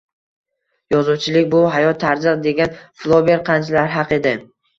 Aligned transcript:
“Yozuvchilik 0.95 1.45
bu– 1.51 1.59
hayot 1.75 1.99
tarzi”, 2.05 2.33
degan 2.47 2.75
Flober 3.03 3.45
qanchalar 3.53 3.95
haq 3.99 4.17
edi 4.21 4.35